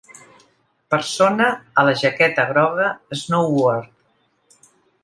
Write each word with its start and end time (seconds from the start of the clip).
Persona 0.93 1.51
a 1.81 1.85
la 1.89 1.95
jaqueta 2.01 2.47
groga 2.53 2.89
snowboard. 3.21 4.71